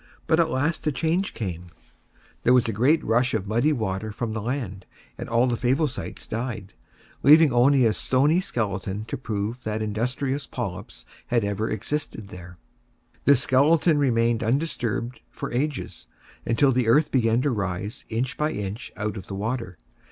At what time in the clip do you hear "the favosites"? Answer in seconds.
5.45-6.25